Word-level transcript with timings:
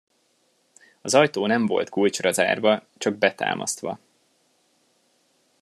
Az 1.01 1.13
ajtó 1.13 1.45
nem 1.47 1.65
volt 1.65 1.89
kulcsra 1.89 2.31
zárva, 2.31 2.83
csak 2.97 3.15
betámasztva. 3.15 3.99